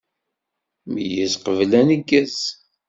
[0.91, 2.37] Meyyez qbel aneggez.